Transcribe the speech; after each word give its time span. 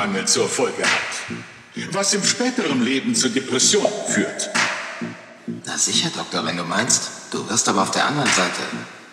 Serotoninmangel 0.00 0.26
zur 0.26 0.48
Folge 0.48 0.82
hat. 0.82 1.92
Was 1.92 2.14
im 2.14 2.24
späteren 2.24 2.82
Leben 2.82 3.14
zur 3.14 3.30
Depression 3.30 3.86
führt. 4.08 4.50
Na 5.64 5.76
sicher, 5.78 6.10
Doktor, 6.14 6.44
wenn 6.44 6.56
du 6.56 6.64
meinst. 6.64 7.10
Du 7.30 7.48
wirst 7.48 7.68
aber 7.68 7.82
auf 7.82 7.90
der 7.90 8.06
anderen 8.06 8.30
Seite 8.30 8.60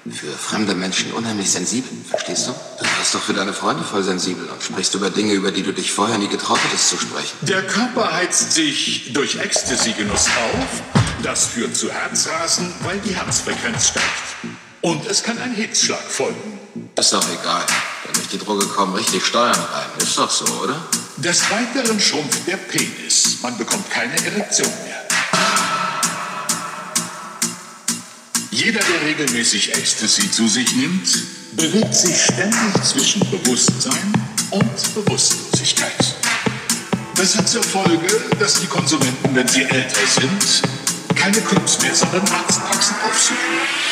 für 0.09 0.31
fremde 0.31 0.73
Menschen 0.73 1.11
unheimlich 1.11 1.51
sensibel, 1.51 1.89
verstehst 2.09 2.47
du? 2.47 2.51
Du 2.51 2.85
wirst 2.99 3.13
doch 3.13 3.21
für 3.21 3.33
deine 3.33 3.51
Freunde 3.51 3.83
voll 3.83 4.03
sensibel 4.03 4.47
und 4.47 4.63
sprichst 4.63 4.95
über 4.95 5.09
Dinge, 5.09 5.33
über 5.33 5.51
die 5.51 5.63
du 5.63 5.73
dich 5.73 5.91
vorher 5.91 6.17
nie 6.17 6.29
getraut 6.29 6.59
hättest 6.63 6.89
zu 6.89 6.97
sprechen. 6.97 7.35
Der 7.41 7.61
Körper 7.67 8.13
heizt 8.13 8.53
sich 8.53 9.11
durch 9.13 9.35
Ecstasy-Genuss 9.35 10.27
auf. 10.27 10.81
Das 11.23 11.47
führt 11.47 11.75
zu 11.75 11.91
Herzrasen, 11.91 12.73
weil 12.83 12.99
die 12.99 13.15
Herzfrequenz 13.15 13.89
steigt. 13.89 14.07
Und 14.81 15.05
es 15.07 15.23
kann 15.23 15.37
ein 15.39 15.53
Hitzschlag 15.53 16.03
folgen. 16.03 16.59
Ist 16.95 17.11
doch 17.11 17.25
egal. 17.41 17.65
Die 18.31 18.37
Droge 18.37 18.65
kommen 18.65 18.93
richtig 18.93 19.25
Steuern 19.25 19.53
rein. 19.53 19.89
Ist 19.99 20.17
doch 20.17 20.29
so, 20.29 20.45
oder? 20.61 20.85
Des 21.15 21.49
Weiteren 21.49 21.97
schrumpft 21.99 22.45
der 22.45 22.57
Penis. 22.57 23.37
Man 23.41 23.57
bekommt 23.57 23.89
keine 23.89 24.13
Erektion 24.25 24.67
mehr. 24.83 25.07
Jeder, 28.51 28.79
der 28.79 29.07
regelmäßig 29.07 29.73
Ecstasy 29.75 30.29
zu 30.29 30.47
sich 30.47 30.75
nimmt, 30.75 31.07
bewegt 31.53 31.95
sich 31.95 32.21
ständig 32.21 32.83
zwischen 32.83 33.21
Bewusstsein 33.31 34.13
und 34.51 34.95
Bewusstlosigkeit. 34.95 36.15
Das 37.15 37.37
hat 37.37 37.47
zur 37.47 37.63
Folge, 37.63 38.07
dass 38.39 38.59
die 38.59 38.67
Konsumenten, 38.67 39.35
wenn 39.35 39.47
sie 39.47 39.63
älter 39.63 40.05
sind, 40.05 40.63
keine 41.15 41.39
Clubs 41.41 41.81
mehr, 41.81 41.95
sondern 41.95 42.27
Arztpraxen 42.27 42.95
aufsuchen. 43.07 43.86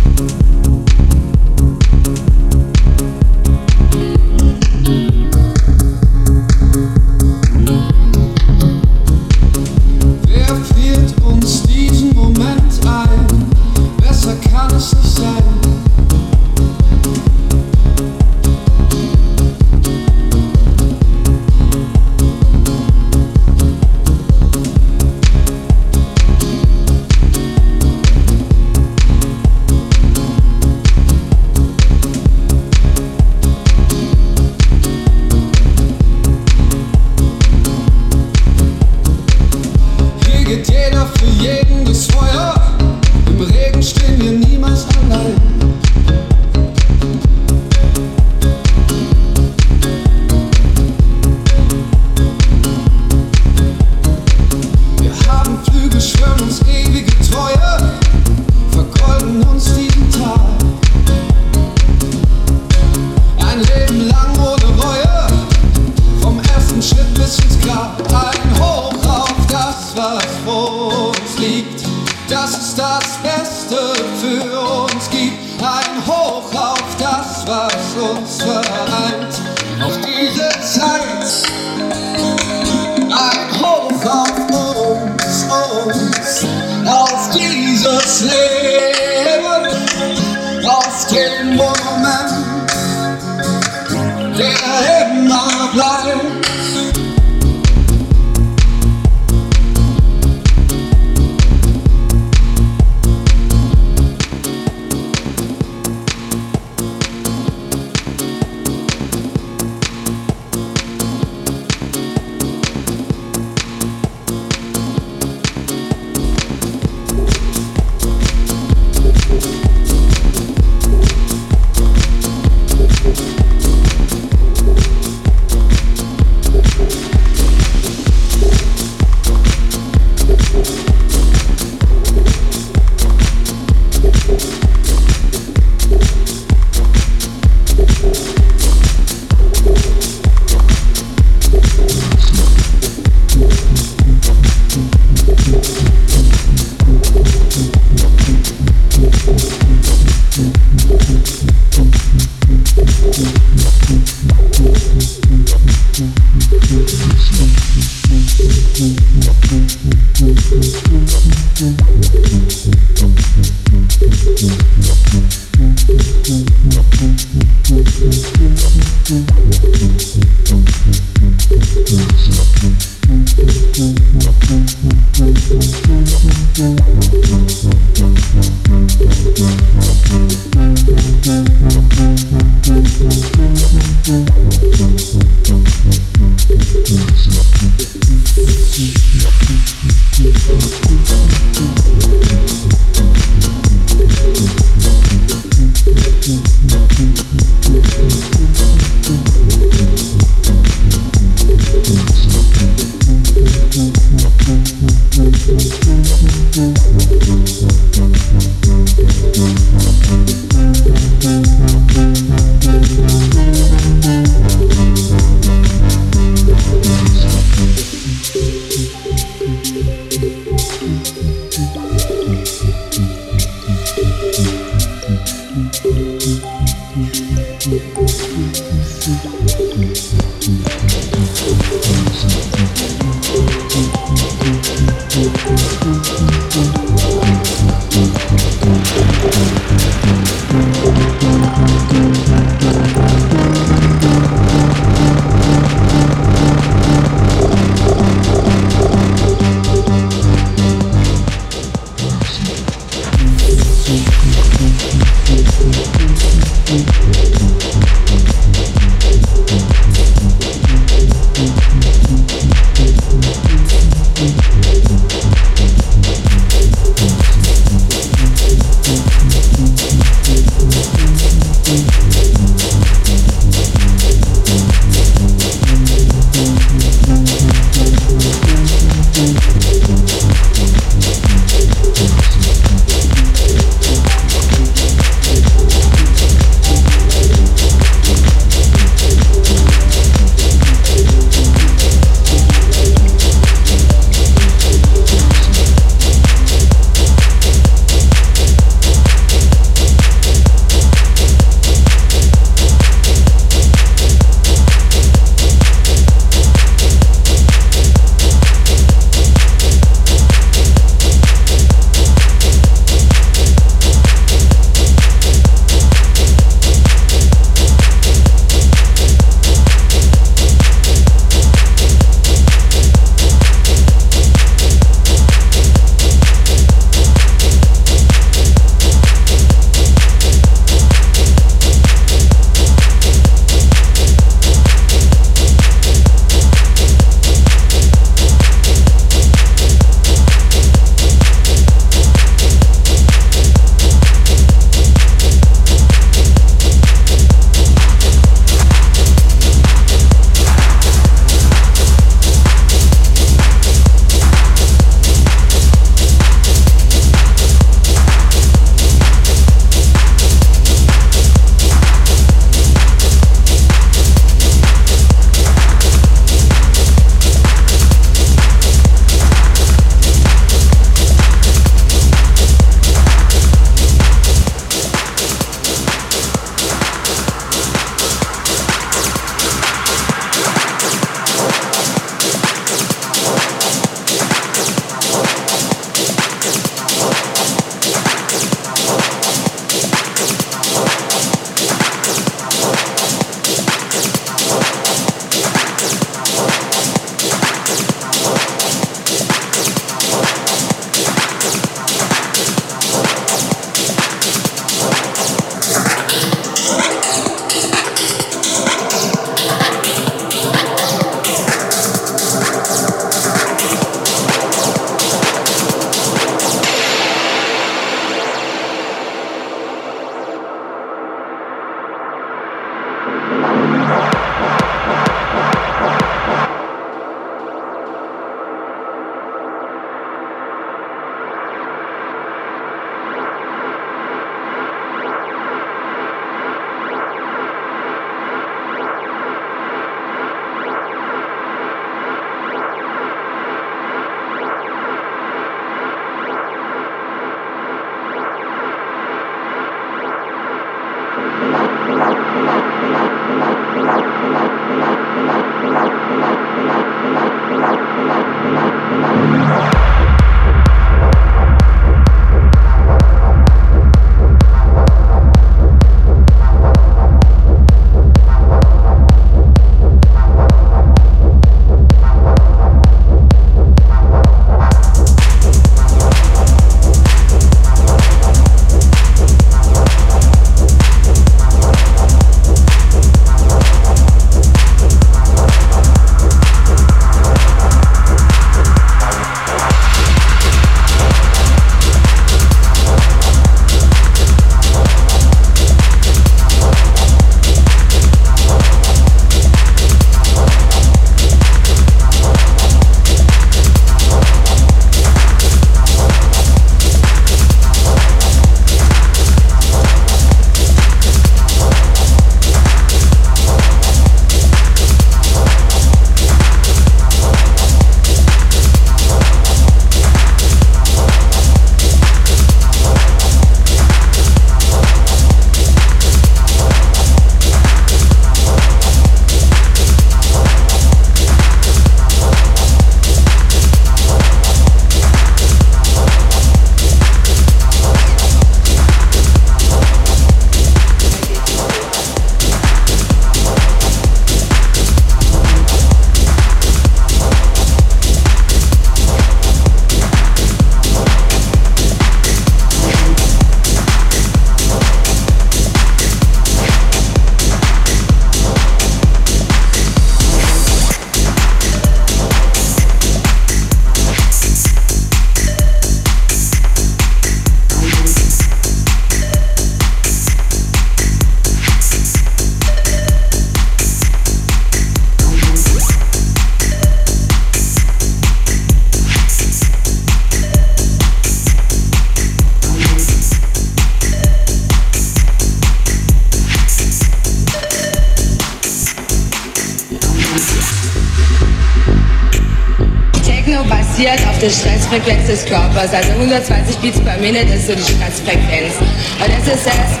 Die 594.40 594.50
Stressfrequenz 594.50 595.26
des 595.26 595.44
Körpers. 595.44 595.92
Also 595.92 596.12
120 596.12 596.76
Beats 596.78 597.00
per 597.00 597.16
Minute 597.18 597.52
ist 597.52 597.66
so 597.66 597.74
die 597.74 597.82
Stressfrequenz. 597.82 598.74
Und 598.80 599.28
das 599.28 599.54
ist 599.54 599.66
das, 599.66 600.00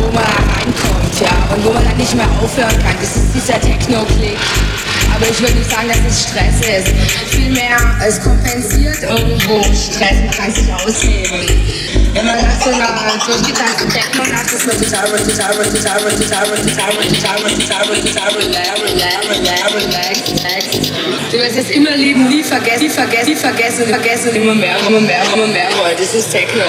wo 0.00 0.06
man 0.12 0.24
reinkommt, 0.24 1.20
ja, 1.20 1.54
und 1.54 1.64
wo 1.64 1.72
man 1.72 1.84
dann 1.84 1.96
nicht 1.96 2.14
mehr 2.14 2.28
aufhören 2.42 2.78
kann. 2.82 2.96
Das 3.00 3.16
ist 3.16 3.34
dieser 3.34 3.60
Techno-Klick. 3.60 4.38
Aber 5.14 5.26
ich 5.28 5.40
würde 5.40 5.54
nicht 5.54 5.70
sagen, 5.70 5.88
dass 5.88 5.98
es 6.08 6.22
Stress 6.28 6.60
ist. 6.60 6.94
Vielmehr, 7.30 7.76
es 8.06 8.20
kompensiert 8.22 9.02
irgendwo 9.02 9.62
Stress, 9.74 10.16
man 10.24 10.30
kann 10.30 10.52
sich 10.52 10.72
ausleben. 10.72 11.60
Das 21.30 21.56
ist 21.56 21.70
immer 21.70 21.96
Leben, 21.96 22.28
nie 22.28 22.42
vergessen, 22.42 22.82
nie 22.82 22.90
vergessen, 22.90 23.26
nie 23.26 23.36
vergessen, 23.36 23.86
vergessen, 23.86 24.34
immer 24.34 24.54
mehr, 24.54 24.76
immer 24.86 25.00
mehr, 25.00 25.22
immer 25.34 25.46
mehr. 25.46 25.68
Das 25.96 26.14
ist 26.14 26.30
Techno. 26.30 26.64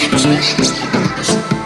Thank 0.00 1.52
you. 1.52 1.57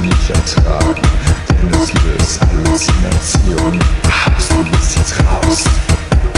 nie 0.00 0.14
vertragen, 0.26 1.02
denn 1.48 1.70
das 1.70 1.92
löst 1.92 2.40
Halluzinationen. 2.40 3.80
Hass, 4.08 4.48
du 4.48 4.64
bist 4.70 4.96
jetzt 4.96 5.14
raus 5.20 5.64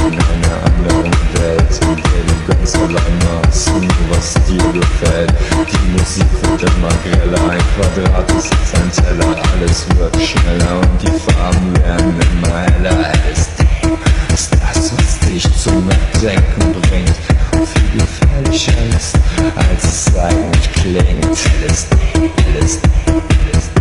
in 0.06 0.12
einer 0.12 0.56
anderen 0.66 1.12
Welt, 1.34 1.80
in 1.82 1.96
der 1.96 2.24
du 2.26 2.52
ganz 2.52 2.74
allein 2.74 3.18
machst, 3.42 3.70
nur 3.72 4.10
was 4.10 4.34
dir 4.46 4.72
gefällt. 4.72 5.32
Die 5.70 5.92
Musik 5.92 6.26
wird 6.42 6.62
immer 6.62 6.92
greller, 7.02 7.50
ein 7.50 7.62
Quadrat 7.76 8.30
ist 8.32 8.52
ein 8.74 8.90
Teller, 8.92 9.36
alles 9.52 9.86
wird 9.96 10.16
schneller 10.22 10.80
und 10.80 11.02
die 11.02 11.32
Farben 11.32 11.76
werden 11.84 12.14
immer 12.32 12.58
heller. 12.58 13.12
Es 13.32 13.38
ist 13.38 13.63
ist 14.34 14.50
das, 14.60 14.92
was 14.96 15.18
dich 15.20 15.44
zum 15.56 15.88
Denken 16.20 16.72
bringt 16.82 17.14
und 17.52 17.68
viel 17.68 18.00
gefährlicher 18.00 18.72
ist, 18.96 19.16
als 19.54 19.84
es 19.84 20.16
eigentlich 20.16 20.72
klingt. 20.72 21.38
LSD, 21.62 21.96
LSD, 22.58 22.88
LSD. 23.52 23.74